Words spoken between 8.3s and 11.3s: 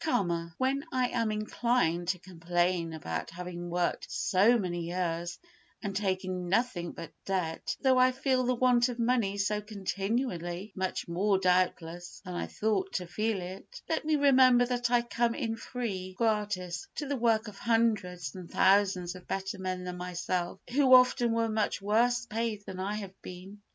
the want of money so continually (much